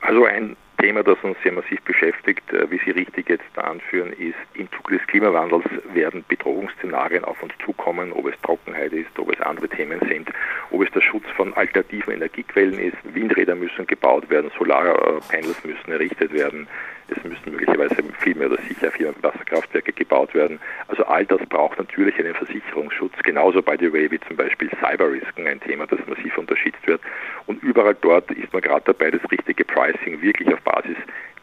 Also 0.00 0.24
ein 0.24 0.56
Thema, 0.78 1.02
das 1.02 1.18
uns 1.22 1.36
sehr 1.42 1.52
massiv 1.52 1.80
beschäftigt, 1.82 2.52
äh, 2.52 2.70
wie 2.70 2.78
Sie 2.84 2.90
richtig 2.90 3.28
jetzt 3.28 3.58
anführen, 3.58 4.12
ist, 4.12 4.34
im 4.54 4.68
Zuge 4.72 4.98
des 4.98 5.06
Klimawandels 5.06 5.64
werden 5.92 6.24
Bedrohungsszenarien 6.28 7.24
auf 7.24 7.42
uns 7.42 7.52
zukommen, 7.64 8.12
ob 8.12 8.26
es 8.26 8.40
Trockenheit 8.42 8.92
ist, 8.92 9.18
ob 9.18 9.32
es 9.32 9.40
andere 9.40 9.68
Themen 9.68 10.00
sind, 10.08 10.28
ob 10.70 10.82
es 10.82 10.90
der 10.92 11.00
Schutz 11.00 11.24
von 11.36 11.54
alternativen 11.54 12.14
Energiequellen 12.14 12.78
ist, 12.78 12.96
Windräder 13.04 13.54
müssen 13.54 13.86
gebaut 13.86 14.28
werden, 14.30 14.50
Solarpanels 14.58 15.64
müssen 15.64 15.92
errichtet 15.92 16.32
werden, 16.32 16.68
es 17.08 17.22
müssen 17.24 17.52
möglicherweise 17.52 17.96
viel 18.18 18.34
mehr 18.34 18.50
oder 18.50 18.60
sicher 18.62 18.90
viel 18.90 19.12
Wasserkraftwerke 19.22 19.92
gebaut 19.92 20.34
werden. 20.34 20.58
Also 20.88 21.04
all 21.04 21.24
das 21.24 21.40
braucht 21.48 21.78
natürlich 21.78 22.18
einen 22.18 22.34
Versicherungsschutz, 22.34 23.14
genauso 23.22 23.62
by 23.62 23.76
the 23.78 23.92
way 23.92 24.10
wie 24.10 24.20
zum 24.20 24.36
Beispiel 24.36 24.70
Cyberrisken, 24.80 25.46
ein 25.46 25.60
Thema, 25.60 25.86
das 25.86 26.00
massiv 26.06 26.36
unterschätzt 26.38 26.86
wird. 26.86 27.00
Und 27.46 27.62
überall 27.62 27.96
dort 28.00 28.30
ist 28.32 28.52
man 28.52 28.62
gerade 28.62 28.84
dabei, 28.86 29.10
das 29.10 29.30
richtige 29.30 29.64
Pricing 29.64 30.20
wirklich 30.20 30.52
auf 30.52 30.60
Basis 30.62 30.96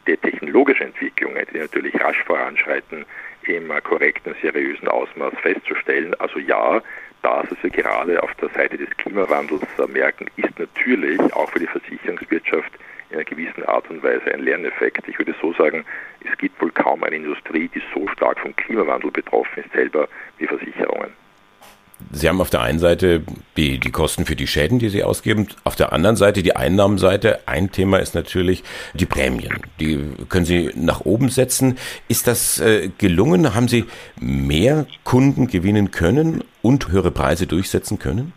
der 0.06 0.20
technologischen 0.20 0.88
Entwicklungen, 0.88 1.46
die 1.52 1.58
natürlich 1.58 1.98
rasch 2.00 2.22
voranschreiten, 2.24 3.06
im 3.46 3.70
korrekten, 3.82 4.34
seriösen 4.40 4.88
Ausmaß 4.88 5.34
festzustellen. 5.42 6.14
Also 6.18 6.38
ja, 6.38 6.82
das, 7.22 7.46
was 7.50 7.62
wir 7.62 7.70
gerade 7.70 8.22
auf 8.22 8.34
der 8.34 8.48
Seite 8.50 8.76
des 8.76 8.90
Klimawandels 8.96 9.62
merken, 9.92 10.26
ist 10.36 10.58
natürlich 10.58 11.20
auch 11.32 11.50
für 11.50 11.58
die 11.58 11.66
Versicherungswirtschaft 11.66 12.72
in 13.10 13.16
einer 13.16 13.24
gewissen 13.24 13.64
Art 13.64 13.88
und 13.90 14.02
Weise 14.02 14.32
ein 14.32 14.40
Lerneffekt. 14.40 15.08
Ich 15.08 15.18
würde 15.18 15.34
so 15.40 15.52
sagen, 15.54 15.84
es 16.30 16.36
gibt 16.38 16.60
wohl 16.60 16.70
kaum 16.70 17.04
eine 17.04 17.16
Industrie, 17.16 17.68
die 17.74 17.82
so 17.94 18.06
stark 18.08 18.38
vom 18.40 18.54
Klimawandel 18.56 19.10
betroffen 19.10 19.64
ist, 19.64 19.72
selber 19.72 20.08
wie 20.38 20.46
Versicherungen. 20.46 21.12
Sie 22.10 22.28
haben 22.28 22.40
auf 22.40 22.50
der 22.50 22.62
einen 22.62 22.78
Seite 22.78 23.22
die, 23.56 23.78
die 23.78 23.90
Kosten 23.90 24.26
für 24.26 24.36
die 24.36 24.46
Schäden, 24.46 24.78
die 24.78 24.88
Sie 24.88 25.04
ausgeben, 25.04 25.48
auf 25.64 25.76
der 25.76 25.92
anderen 25.92 26.16
Seite 26.16 26.42
die 26.42 26.54
Einnahmenseite. 26.54 27.46
Ein 27.46 27.70
Thema 27.70 27.98
ist 27.98 28.14
natürlich 28.14 28.62
die 28.94 29.06
Prämien. 29.06 29.60
Die 29.80 29.98
können 30.28 30.44
Sie 30.44 30.70
nach 30.74 31.00
oben 31.00 31.28
setzen. 31.28 31.78
Ist 32.08 32.26
das 32.26 32.60
äh, 32.60 32.90
gelungen? 32.98 33.54
Haben 33.54 33.68
Sie 33.68 33.84
mehr 34.20 34.86
Kunden 35.04 35.46
gewinnen 35.46 35.90
können 35.90 36.44
und 36.62 36.88
höhere 36.88 37.10
Preise 37.10 37.46
durchsetzen 37.46 37.98
können? 37.98 38.32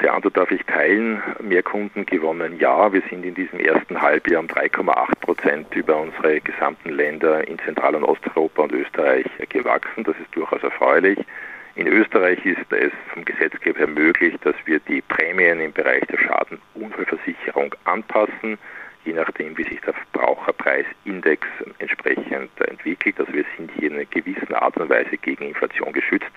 Der 0.00 0.14
Antwort 0.14 0.36
darf 0.38 0.50
ich 0.50 0.64
teilen. 0.64 1.22
Mehr 1.40 1.62
Kunden 1.62 2.06
gewonnen, 2.06 2.58
ja. 2.58 2.90
Wir 2.90 3.02
sind 3.10 3.24
in 3.24 3.34
diesem 3.34 3.60
ersten 3.60 4.00
Halbjahr 4.00 4.40
um 4.40 4.46
3,8 4.46 5.20
Prozent 5.20 5.74
über 5.74 5.98
unsere 5.98 6.40
gesamten 6.40 6.88
Länder 6.88 7.46
in 7.46 7.58
Zentral- 7.58 7.94
und 7.94 8.04
Osteuropa 8.04 8.62
und 8.62 8.72
Österreich 8.72 9.26
gewachsen. 9.50 10.04
Das 10.04 10.16
ist 10.18 10.34
durchaus 10.34 10.62
erfreulich. 10.62 11.18
In 11.74 11.86
Österreich 11.86 12.44
ist 12.46 12.60
es 12.70 12.92
vom 13.12 13.26
Gesetzgeber 13.26 13.80
her 13.80 13.88
möglich, 13.88 14.34
dass 14.40 14.54
wir 14.64 14.80
die 14.80 15.02
Prämien 15.02 15.60
im 15.60 15.72
Bereich 15.72 16.04
der 16.06 16.18
Schadenunfallversicherung 16.18 17.74
anpassen, 17.84 18.58
je 19.04 19.12
nachdem, 19.12 19.56
wie 19.58 19.64
sich 19.64 19.80
der 19.82 19.92
Verbraucherpreisindex 19.92 21.46
entsprechend 21.78 22.50
entwickelt. 22.60 23.20
Also 23.20 23.32
wir 23.34 23.44
sind 23.56 23.70
hier 23.78 23.90
in 23.90 23.96
einer 23.96 24.06
gewissen 24.06 24.54
Art 24.54 24.76
und 24.78 24.88
Weise 24.88 25.18
gegen 25.18 25.44
Inflation 25.44 25.92
geschützt, 25.92 26.32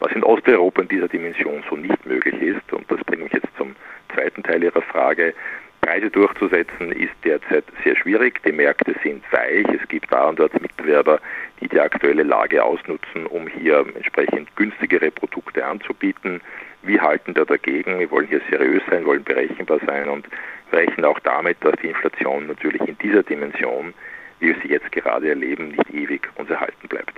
was 0.00 0.12
in 0.12 0.24
Osteuropa 0.24 0.82
in 0.82 0.88
dieser 0.88 1.08
Dimension 1.08 1.62
so 1.68 1.76
nicht 1.76 2.04
möglich 2.06 2.40
ist. 2.40 2.72
Und 2.72 2.90
das 2.90 3.00
bringt 3.04 3.22
mich 3.24 3.32
jetzt 3.32 3.56
zum 3.56 3.76
zweiten 4.14 4.42
Teil 4.42 4.64
Ihrer 4.64 4.82
Frage. 4.82 5.34
Preise 5.82 6.10
durchzusetzen 6.10 6.92
ist 6.92 7.12
derzeit 7.24 7.64
sehr 7.84 7.96
schwierig. 7.96 8.42
Die 8.44 8.52
Märkte 8.52 8.94
sind 9.02 9.22
weich. 9.32 9.66
Es 9.68 9.88
gibt 9.88 10.12
da 10.12 10.28
und 10.28 10.38
dort 10.38 10.60
Mitbewerber, 10.60 11.20
die 11.60 11.68
die 11.68 11.80
aktuelle 11.80 12.22
Lage 12.22 12.62
ausnutzen, 12.62 13.26
um 13.26 13.46
hier 13.46 13.86
entsprechend 13.94 14.54
günstigere 14.56 15.10
Produkte 15.10 15.64
anzubieten. 15.64 16.40
Wir 16.82 17.00
halten 17.00 17.34
da 17.34 17.44
dagegen. 17.44 17.98
Wir 17.98 18.10
wollen 18.10 18.28
hier 18.28 18.40
seriös 18.50 18.82
sein, 18.90 19.06
wollen 19.06 19.24
berechenbar 19.24 19.80
sein 19.86 20.08
und 20.08 20.28
rechnen 20.72 21.04
auch 21.04 21.18
damit, 21.20 21.58
dass 21.60 21.74
die 21.82 21.88
Inflation 21.88 22.46
natürlich 22.46 22.82
in 22.82 22.96
dieser 22.98 23.22
Dimension, 23.22 23.94
wie 24.38 24.48
wir 24.48 24.56
sie 24.62 24.68
jetzt 24.68 24.90
gerade 24.92 25.28
erleben, 25.28 25.68
nicht 25.68 25.90
ewig 25.90 26.28
uns 26.36 26.50
erhalten 26.50 26.88
bleibt. 26.88 27.14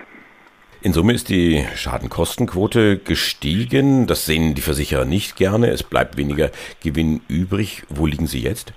In 0.85 0.93
Summe 0.93 1.13
ist 1.13 1.29
die 1.29 1.65
Schadenkostenquote 1.77 2.99
gestiegen. 2.99 4.09
Das 4.09 4.27
sehen 4.27 4.57
die 4.57 4.63
Versicherer 4.63 5.05
nicht 5.05 5.37
gerne. 5.37 5.71
Es 5.71 5.85
bleibt 5.85 6.17
weniger 6.17 6.51
Gewinn 6.83 7.21
übrig. 7.29 7.85
Wo 7.89 8.05
liegen 8.05 8.27
Sie 8.27 8.41
jetzt? 8.41 8.73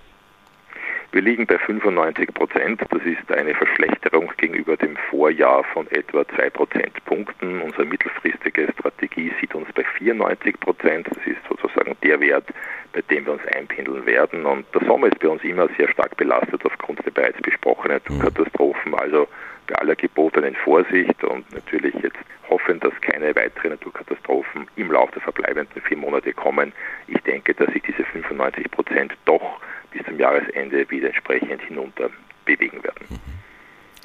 Wir 1.12 1.24
liegen 1.24 1.48
bei 1.48 1.58
95 1.58 2.32
Prozent. 2.32 2.82
Das 2.92 3.02
ist 3.02 3.32
eine 3.32 3.56
Verschlechterung 3.56 4.32
gegenüber 4.38 4.78
dem 4.78 4.96
Vorjahr 5.10 5.64
von 5.74 5.88
etwa 5.90 6.28
zwei 6.28 6.52
Prozentpunkten. 6.52 7.62
Unsere 7.62 7.86
mittelfristige 7.86 8.68
Strategie 8.78 9.32
sieht 9.42 9.56
uns 9.56 9.68
bei 9.74 9.84
94 9.98 10.60
Prozent. 10.60 11.08
Das 11.08 11.26
ist 11.26 11.42
sozusagen 11.50 11.96
der 12.04 12.20
Wert, 12.20 12.46
bei 12.94 13.02
dem 13.02 13.26
wir 13.26 13.34
uns 13.34 13.46
einpendeln 13.48 14.06
werden. 14.06 14.46
Und 14.46 14.68
der 14.76 14.86
Sommer 14.86 15.08
ist 15.08 15.18
bei 15.18 15.30
uns 15.30 15.44
immer 15.44 15.68
sehr 15.76 15.90
stark 15.90 16.16
belastet 16.18 16.64
aufgrund 16.64 17.04
der 17.04 17.10
bereits 17.10 17.42
besprochenen 17.42 18.00
mhm. 18.08 18.20
Katastrophen. 18.20 18.94
Also 18.94 19.28
bei 19.67 19.75
aller 19.75 19.95
gebotenen 19.95 20.55
Vorsicht 20.55 21.24
und 21.24 21.51
natürlich 21.53 21.93
jetzt 21.95 22.17
hoffen, 22.50 22.79
dass 22.79 22.93
keine 23.01 23.36
weiteren 23.36 23.72
Naturkatastrophen 23.72 24.67
im 24.75 24.91
Laufe 24.91 25.13
der 25.13 25.22
verbleibenden 25.22 25.81
vier 25.81 25.98
Monate 25.98 26.34
kommen. 26.34 26.74
Ich 27.07 27.19
denke, 27.22 27.53
dass 27.53 27.72
sich 27.74 27.84
diese 27.84 28.03
95 28.03 28.72
Prozent 28.72 29.13
doch 29.25 29.60
bis 29.91 30.05
zum 30.05 30.19
Jahresende 30.19 30.89
wieder 30.89 31.07
entsprechend 31.07 31.62
hinunter 31.63 32.10
bewegen 32.45 32.84
werden. 32.84 33.05
Mhm. 33.10 33.19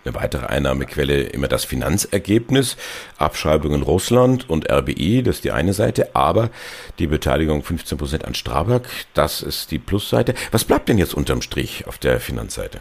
Eine 0.02 0.14
weitere 0.14 0.46
Einnahmequelle 0.46 1.24
immer 1.24 1.48
das 1.48 1.66
Finanzergebnis, 1.66 2.78
Abschreibungen 3.18 3.82
Russland 3.82 4.48
und 4.48 4.70
RBI, 4.70 5.22
das 5.22 5.36
ist 5.36 5.44
die 5.44 5.50
eine 5.50 5.74
Seite, 5.74 6.16
aber 6.16 6.48
die 6.98 7.06
Beteiligung 7.06 7.62
15 7.62 7.98
Prozent 7.98 8.24
an 8.24 8.34
Strabag, 8.34 8.88
das 9.12 9.42
ist 9.42 9.70
die 9.70 9.78
Plusseite. 9.78 10.34
Was 10.52 10.64
bleibt 10.64 10.88
denn 10.88 10.96
jetzt 10.96 11.12
unterm 11.12 11.42
Strich 11.42 11.86
auf 11.86 11.98
der 11.98 12.18
Finanzseite? 12.18 12.80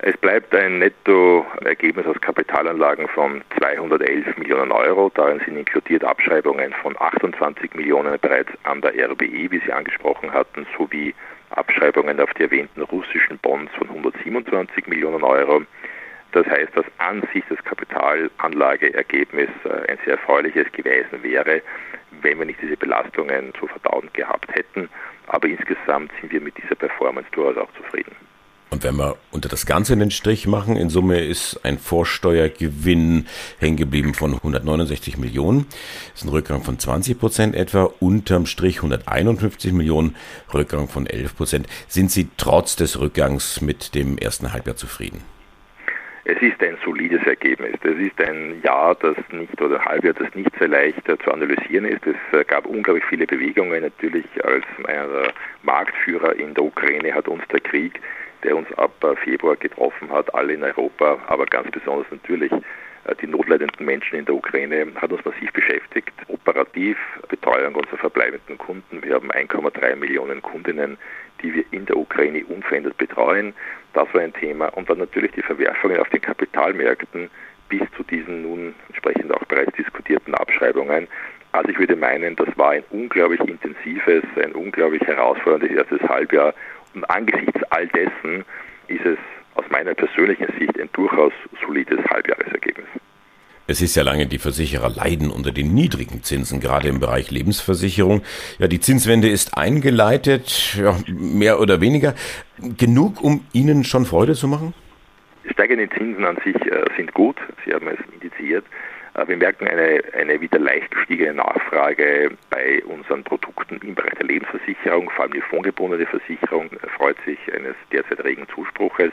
Es 0.00 0.16
bleibt 0.16 0.54
ein 0.54 0.78
Nettoergebnis 0.78 2.06
aus 2.06 2.20
Kapitalanlagen 2.20 3.08
von 3.08 3.42
211 3.58 4.36
Millionen 4.36 4.70
Euro. 4.70 5.10
Darin 5.12 5.40
sind 5.44 5.56
inkludiert 5.56 6.04
Abschreibungen 6.04 6.72
von 6.82 6.94
28 7.00 7.74
Millionen 7.74 8.16
bereits 8.20 8.50
an 8.62 8.80
der 8.80 8.92
RBI, 9.10 9.50
wie 9.50 9.58
Sie 9.58 9.72
angesprochen 9.72 10.32
hatten, 10.32 10.68
sowie 10.76 11.16
Abschreibungen 11.50 12.20
auf 12.20 12.32
die 12.34 12.44
erwähnten 12.44 12.82
russischen 12.82 13.38
Bonds 13.38 13.74
von 13.74 13.88
127 13.88 14.86
Millionen 14.86 15.24
Euro. 15.24 15.62
Das 16.30 16.46
heißt, 16.46 16.76
dass 16.76 16.86
an 16.98 17.26
sich 17.32 17.42
das 17.48 17.58
Kapitalanlageergebnis 17.64 19.48
äh, 19.64 19.90
ein 19.90 19.98
sehr 20.04 20.14
erfreuliches 20.14 20.70
gewesen 20.70 21.24
wäre, 21.24 21.60
wenn 22.22 22.38
wir 22.38 22.46
nicht 22.46 22.62
diese 22.62 22.76
Belastungen 22.76 23.52
zu 23.58 23.66
verdauen 23.66 24.08
gehabt 24.12 24.54
hätten. 24.54 24.88
Aber 25.26 25.48
insgesamt 25.48 26.12
sind 26.20 26.30
wir 26.30 26.40
mit 26.40 26.56
dieser 26.56 26.76
Performance 26.76 27.28
durchaus 27.32 27.56
auch 27.56 27.72
zufrieden. 27.72 28.14
Und 28.70 28.84
wenn 28.84 28.96
wir 28.96 29.16
unter 29.30 29.48
das 29.48 29.64
Ganze 29.64 29.94
einen 29.94 30.10
Strich 30.10 30.46
machen, 30.46 30.76
in 30.76 30.90
Summe 30.90 31.20
ist 31.20 31.60
ein 31.64 31.78
Vorsteuergewinn 31.78 33.26
hängen 33.58 33.76
geblieben 33.76 34.12
von 34.12 34.34
169 34.34 35.16
Millionen. 35.16 35.66
Das 36.12 36.22
ist 36.22 36.24
ein 36.24 36.28
Rückgang 36.28 36.62
von 36.62 36.78
20 36.78 37.18
Prozent 37.18 37.56
etwa. 37.56 37.84
Unterm 38.00 38.44
Strich 38.44 38.76
151 38.76 39.72
Millionen, 39.72 40.16
Rückgang 40.52 40.86
von 40.88 41.06
11 41.06 41.36
Prozent. 41.36 41.66
Sind 41.88 42.10
Sie 42.10 42.28
trotz 42.36 42.76
des 42.76 43.00
Rückgangs 43.00 43.62
mit 43.62 43.94
dem 43.94 44.18
ersten 44.18 44.52
Halbjahr 44.52 44.76
zufrieden? 44.76 45.22
Es 46.30 46.36
ist 46.42 46.62
ein 46.62 46.76
solides 46.84 47.22
Ergebnis. 47.26 47.76
Es 47.82 47.96
ist 47.96 48.20
ein 48.20 48.60
Jahr, 48.62 48.94
das 48.96 49.16
nicht 49.32 49.58
oder 49.62 49.80
ein 49.80 49.84
Halbjahr, 49.86 50.12
das 50.12 50.34
nicht 50.34 50.50
sehr 50.58 50.68
leicht 50.68 51.02
zu 51.06 51.32
analysieren 51.32 51.86
ist. 51.86 52.02
Es 52.06 52.46
gab 52.46 52.66
unglaublich 52.66 53.04
viele 53.06 53.26
Bewegungen. 53.26 53.80
Natürlich 53.80 54.26
als 54.44 54.66
Marktführer 55.62 56.36
in 56.36 56.52
der 56.52 56.64
Ukraine 56.64 57.14
hat 57.14 57.28
uns 57.28 57.42
der 57.50 57.60
Krieg 57.60 57.98
der 58.44 58.56
uns 58.56 58.72
ab 58.76 58.92
äh, 59.02 59.16
Februar 59.16 59.56
getroffen 59.56 60.10
hat, 60.10 60.32
alle 60.34 60.54
in 60.54 60.62
Europa, 60.62 61.18
aber 61.26 61.46
ganz 61.46 61.70
besonders 61.70 62.06
natürlich 62.10 62.52
äh, 62.52 63.14
die 63.20 63.26
notleidenden 63.26 63.84
Menschen 63.84 64.18
in 64.18 64.24
der 64.24 64.34
Ukraine, 64.34 64.86
hat 64.96 65.12
uns 65.12 65.24
massiv 65.24 65.52
beschäftigt. 65.52 66.12
Operativ 66.28 66.96
Betreuung 67.28 67.74
unserer 67.74 67.98
verbleibenden 67.98 68.58
Kunden. 68.58 69.02
Wir 69.02 69.14
haben 69.14 69.30
1,3 69.30 69.96
Millionen 69.96 70.42
Kundinnen, 70.42 70.98
die 71.42 71.54
wir 71.54 71.64
in 71.70 71.86
der 71.86 71.96
Ukraine 71.96 72.44
unverändert 72.46 72.96
betreuen. 72.96 73.54
Das 73.92 74.12
war 74.12 74.20
ein 74.20 74.32
Thema. 74.32 74.68
Und 74.68 74.88
dann 74.90 74.98
natürlich 74.98 75.32
die 75.32 75.42
Verwerfungen 75.42 75.98
auf 75.98 76.08
den 76.10 76.20
Kapitalmärkten 76.20 77.30
bis 77.68 77.82
zu 77.96 78.02
diesen 78.02 78.42
nun 78.42 78.74
entsprechend 78.88 79.32
auch 79.32 79.44
bereits 79.44 79.72
diskutierten 79.76 80.34
Abschreibungen. 80.34 81.06
Also 81.52 81.70
ich 81.70 81.78
würde 81.78 81.96
meinen, 81.96 82.36
das 82.36 82.48
war 82.56 82.70
ein 82.70 82.84
unglaublich 82.90 83.40
intensives, 83.40 84.22
ein 84.36 84.52
unglaublich 84.52 85.02
herausforderndes 85.02 85.70
erstes 85.70 86.00
Halbjahr 86.08 86.54
und 86.98 87.04
angesichts 87.10 87.62
all 87.70 87.86
dessen 87.88 88.44
ist 88.88 89.04
es 89.04 89.18
aus 89.54 89.64
meiner 89.70 89.94
persönlichen 89.94 90.48
Sicht 90.58 90.78
ein 90.80 90.88
durchaus 90.92 91.32
solides 91.64 92.00
Halbjahresergebnis. 92.10 92.88
Es 93.68 93.82
ist 93.82 93.94
ja 93.94 94.02
lange, 94.02 94.26
die 94.26 94.38
Versicherer 94.38 94.88
leiden 94.88 95.30
unter 95.30 95.52
den 95.52 95.74
niedrigen 95.74 96.22
Zinsen, 96.22 96.58
gerade 96.58 96.88
im 96.88 97.00
Bereich 97.00 97.30
Lebensversicherung. 97.30 98.22
Ja, 98.58 98.66
die 98.66 98.80
Zinswende 98.80 99.28
ist 99.28 99.56
eingeleitet, 99.56 100.76
ja, 100.76 100.96
mehr 101.06 101.60
oder 101.60 101.80
weniger. 101.80 102.14
Genug, 102.58 103.22
um 103.22 103.44
Ihnen 103.52 103.84
schon 103.84 104.04
Freude 104.04 104.32
zu 104.34 104.48
machen? 104.48 104.74
Steigende 105.52 105.88
Zinsen 105.90 106.24
an 106.24 106.38
sich 106.44 106.56
äh, 106.56 106.84
sind 106.96 107.12
gut. 107.14 107.36
Sie 107.64 107.72
haben 107.72 107.86
es 107.88 107.98
indiziert. 108.12 108.64
Äh, 109.18 109.28
wir 109.28 109.36
merken 109.36 109.66
eine, 109.66 110.02
eine 110.14 110.40
wieder 110.40 110.58
leicht 110.58 110.90
gestiegene 110.90 111.34
Nachfrage 111.34 112.30
bei 112.50 112.82
unseren 112.84 113.24
Produkten 113.24 113.80
im 113.82 113.94
Bereich 113.94 114.14
der 114.14 114.26
Lebensversicherung, 114.26 115.10
vor 115.10 115.24
allem 115.24 115.32
die 115.32 115.40
fondgebundene 115.40 116.06
Versicherung 116.06 116.70
freut 116.96 117.16
sich 117.24 117.38
eines 117.52 117.74
derzeit 117.92 118.24
regen 118.24 118.46
Zuspruches. 118.54 119.12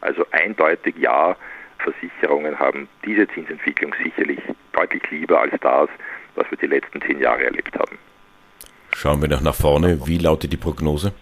Also 0.00 0.24
eindeutig 0.30 0.96
ja, 0.98 1.36
Versicherungen 1.78 2.58
haben 2.58 2.88
diese 3.04 3.26
Zinsentwicklung 3.28 3.94
sicherlich 4.02 4.40
deutlich 4.72 5.02
lieber 5.10 5.40
als 5.40 5.52
das, 5.60 5.88
was 6.34 6.50
wir 6.50 6.58
die 6.58 6.66
letzten 6.66 7.00
zehn 7.02 7.20
Jahre 7.20 7.44
erlebt 7.44 7.76
haben. 7.78 7.98
Schauen 8.94 9.20
wir 9.20 9.28
noch 9.28 9.40
nach 9.40 9.54
vorne. 9.54 9.98
Wie 10.06 10.18
lautet 10.18 10.52
die 10.52 10.56
Prognose? 10.56 11.12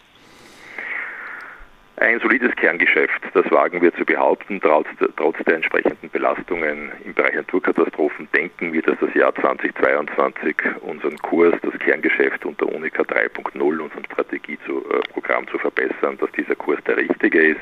Ein 2.00 2.18
solides 2.18 2.56
Kerngeschäft, 2.56 3.20
das 3.34 3.50
wagen 3.50 3.82
wir 3.82 3.94
zu 3.94 4.06
behaupten, 4.06 4.58
trotz, 4.62 4.88
trotz 5.18 5.36
der 5.44 5.56
entsprechenden 5.56 6.08
Belastungen 6.08 6.90
im 7.04 7.12
Bereich 7.12 7.34
Naturkatastrophen 7.34 8.26
denken 8.34 8.72
wir, 8.72 8.80
dass 8.80 8.98
das 9.00 9.12
Jahr 9.12 9.34
2022 9.34 10.56
unseren 10.80 11.18
Kurs, 11.18 11.54
das 11.60 11.78
Kerngeschäft 11.78 12.46
unter 12.46 12.72
Unica 12.72 13.02
3.0, 13.02 13.54
unserem 13.60 14.04
Strategieprogramm 14.06 15.46
zu 15.48 15.58
verbessern, 15.58 16.16
dass 16.18 16.32
dieser 16.32 16.54
Kurs 16.54 16.78
der 16.86 16.96
richtige 16.96 17.38
ist. 17.38 17.60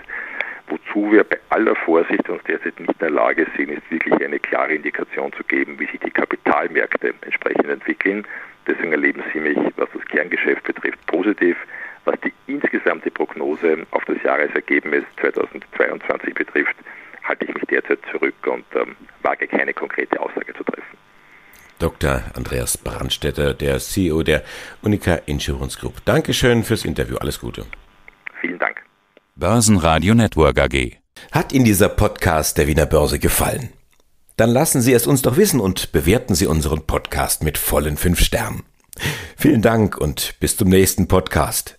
Wozu 0.68 1.10
wir 1.10 1.24
bei 1.24 1.38
aller 1.48 1.74
Vorsicht 1.74 2.28
uns 2.28 2.44
derzeit 2.44 2.78
nicht 2.78 2.92
in 2.92 2.98
der 3.00 3.10
Lage 3.10 3.44
sind, 3.56 3.70
ist 3.70 3.90
wirklich 3.90 4.24
eine 4.24 4.38
klare 4.38 4.74
Indikation 4.74 5.32
zu 5.32 5.42
geben, 5.42 5.80
wie 5.80 5.86
sich 5.86 5.98
die 5.98 6.12
Kapitalmärkte 6.12 7.12
entsprechend 7.22 7.68
entwickeln. 7.68 8.24
Deswegen 8.68 8.92
erleben 8.92 9.24
Sie 9.32 9.40
mich, 9.40 9.58
was 9.74 9.88
das 9.92 10.04
Kerngeschäft 10.04 10.62
betrifft, 10.62 11.04
positiv. 11.06 11.56
Was 12.08 12.18
die 12.22 12.32
insgesamte 12.46 13.10
Prognose 13.10 13.86
auf 13.90 14.02
das 14.06 14.16
Jahresergebnis 14.24 15.04
2022 15.20 16.32
betrifft, 16.32 16.74
halte 17.22 17.44
ich 17.44 17.52
mich 17.52 17.64
derzeit 17.64 17.98
zurück 18.10 18.34
und 18.46 18.64
ähm, 18.74 18.96
wage 19.20 19.46
keine 19.46 19.74
konkrete 19.74 20.18
Aussage 20.18 20.54
zu 20.54 20.64
treffen. 20.64 20.96
Dr. 21.78 22.22
Andreas 22.34 22.78
Brandstätter, 22.78 23.52
der 23.52 23.78
CEO 23.78 24.22
der 24.22 24.42
Unica 24.80 25.16
Insurance 25.26 25.78
Group. 25.78 26.02
Dankeschön 26.06 26.64
fürs 26.64 26.86
Interview. 26.86 27.18
Alles 27.18 27.40
Gute. 27.40 27.66
Vielen 28.40 28.58
Dank. 28.58 28.82
Börsenradio 29.36 30.14
Network 30.14 30.58
AG. 30.60 30.96
Hat 31.30 31.52
Ihnen 31.52 31.66
dieser 31.66 31.90
Podcast 31.90 32.56
der 32.56 32.68
Wiener 32.68 32.86
Börse 32.86 33.18
gefallen? 33.18 33.68
Dann 34.38 34.48
lassen 34.48 34.80
Sie 34.80 34.94
es 34.94 35.06
uns 35.06 35.20
doch 35.20 35.36
wissen 35.36 35.60
und 35.60 35.92
bewerten 35.92 36.34
Sie 36.34 36.46
unseren 36.46 36.86
Podcast 36.86 37.42
mit 37.42 37.58
vollen 37.58 37.98
fünf 37.98 38.20
Sternen. 38.20 38.62
Vielen 39.36 39.60
Dank 39.60 39.98
und 39.98 40.36
bis 40.40 40.56
zum 40.56 40.70
nächsten 40.70 41.06
Podcast. 41.06 41.78